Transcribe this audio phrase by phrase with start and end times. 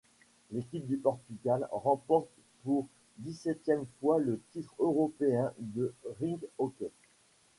[0.49, 2.27] L'équipe du Portugal remporte
[2.63, 2.87] pour
[3.19, 6.89] dix-septième fois le titre européen de rink hockey.